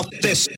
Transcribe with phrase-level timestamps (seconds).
[0.00, 0.48] about this.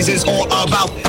[0.00, 0.99] Nowadays is all about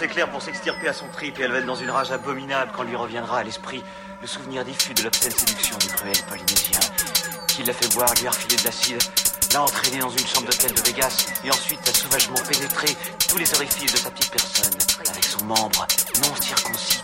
[0.00, 2.70] assez claire pour s'extirper à son trip et elle va être dans une rage abominable
[2.74, 3.84] quand lui reviendra à l'esprit
[4.22, 6.80] le souvenir diffus de l'obscène séduction du cruel polynésien
[7.48, 9.02] qui l'a fait boire, lui a refilé de l'acide,
[9.52, 12.96] l'a entraîné dans une chambre d'hôtel de Vegas et ensuite a sauvagement pénétré
[13.28, 14.72] tous les orifices de sa petite personne
[15.10, 15.86] avec son membre
[16.22, 16.99] non circoncis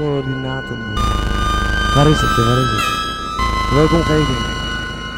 [0.00, 0.78] coördinaten.
[1.94, 2.36] Waar is het?
[2.36, 3.74] Waar is het?
[3.74, 4.38] Welke omgeving?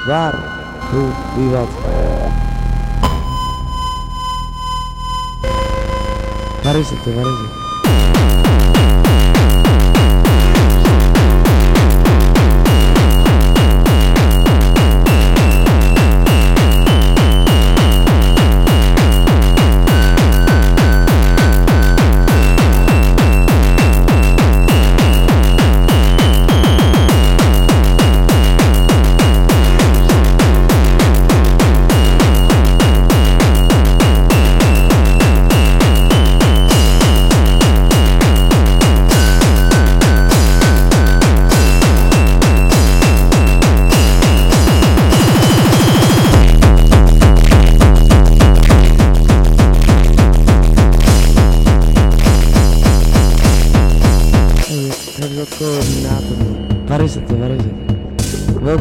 [0.06, 0.34] Waar?
[0.90, 1.08] Hoe?
[1.36, 1.68] Wie wat?
[6.62, 7.14] Waar is het?
[7.14, 7.61] Waar is het?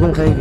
[0.01, 0.40] 公开นเ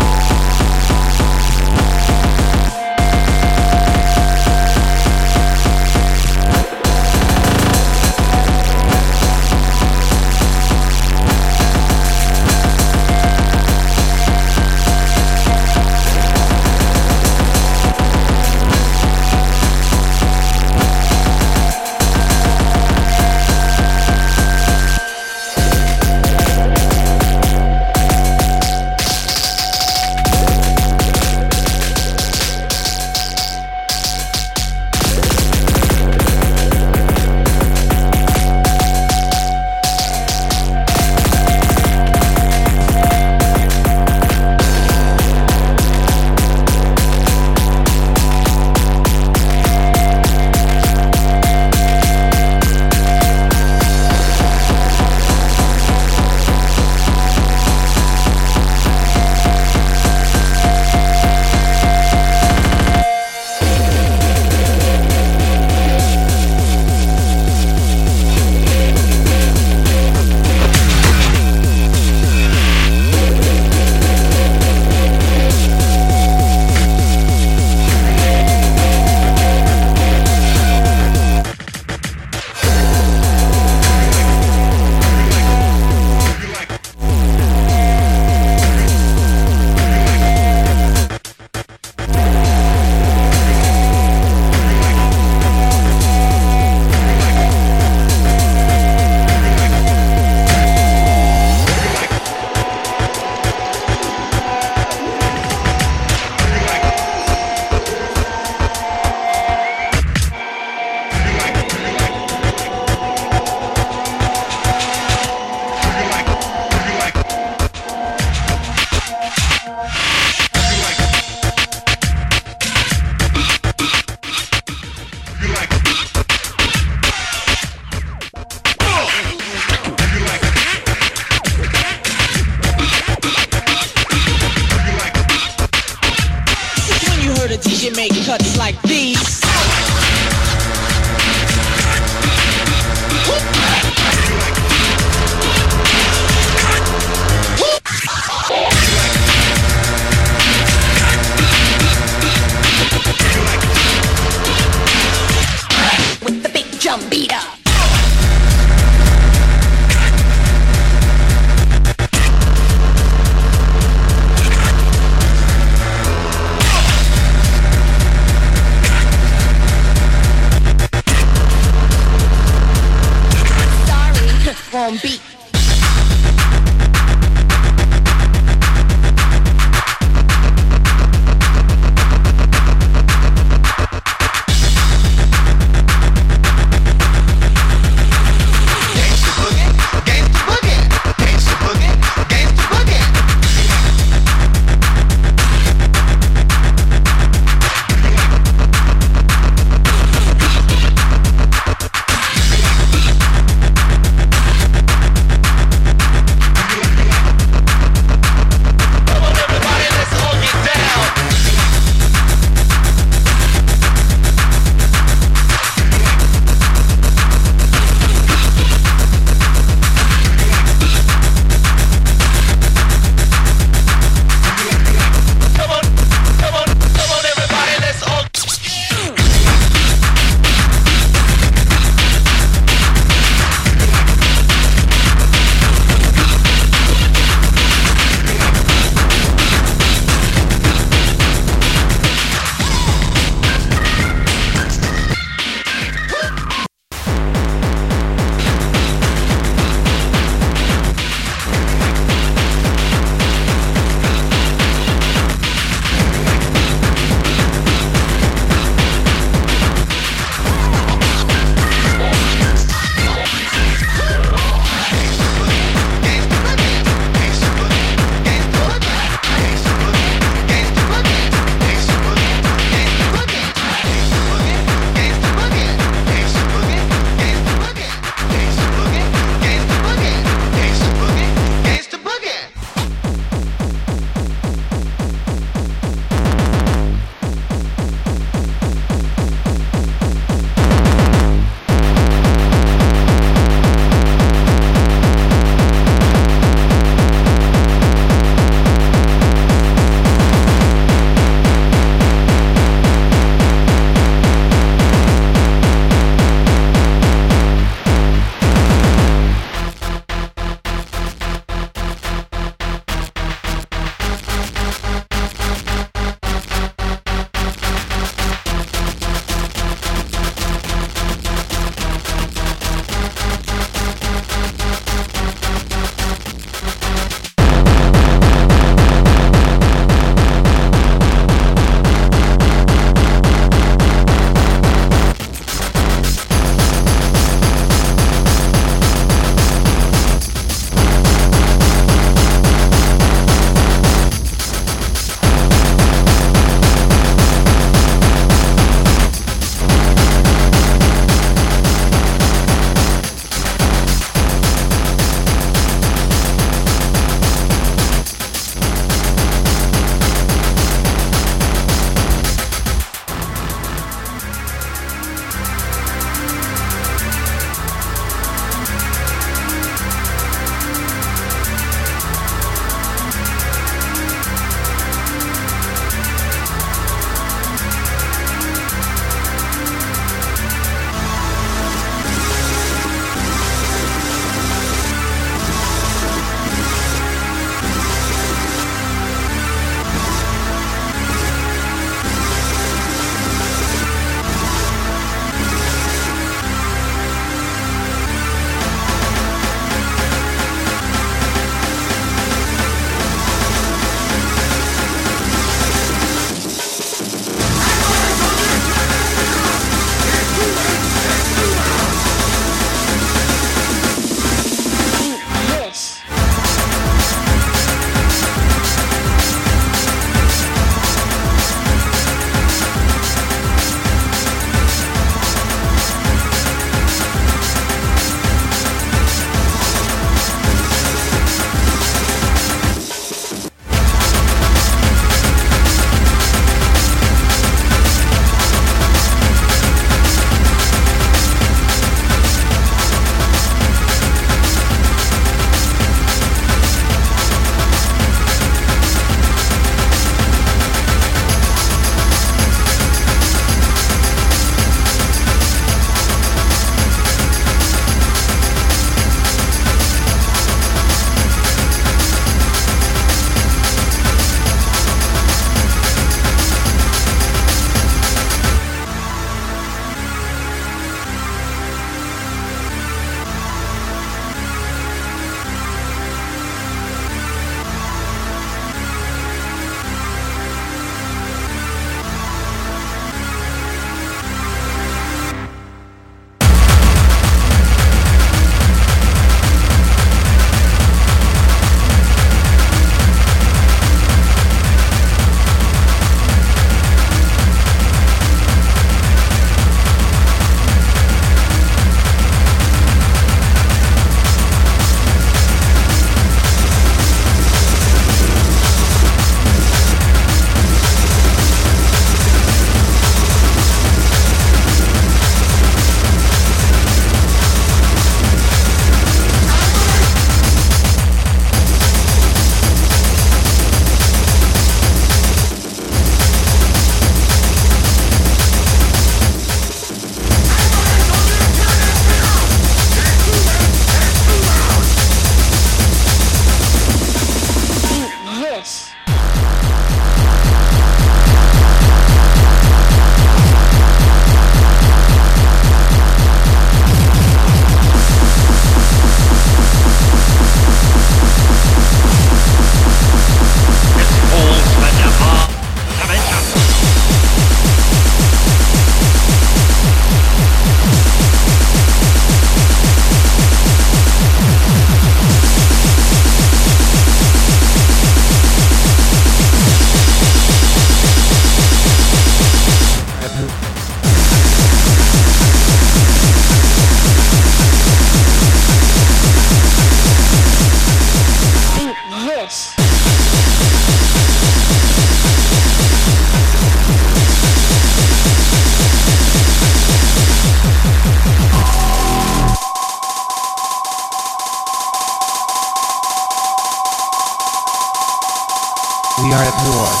[599.59, 600.00] 뭐 야?